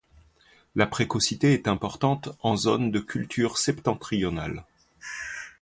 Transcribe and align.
La 0.73 0.87
précocité 0.87 1.53
est 1.53 1.67
importante 1.67 2.29
en 2.41 2.55
zone 2.57 2.89
de 2.89 2.99
culture 2.99 3.59
septentrionale. 3.59 4.65